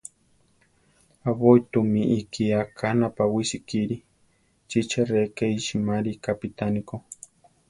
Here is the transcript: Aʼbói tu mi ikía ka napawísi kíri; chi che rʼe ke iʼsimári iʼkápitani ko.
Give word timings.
Aʼbói 1.29 1.59
tu 1.71 1.79
mi 1.91 2.01
ikía 2.19 2.59
ka 2.77 2.87
napawísi 2.99 3.57
kíri; 3.67 3.97
chi 4.69 4.79
che 4.89 5.01
rʼe 5.09 5.23
ke 5.35 5.45
iʼsimári 5.57 6.11
iʼkápitani 6.15 6.81
ko. 6.89 6.95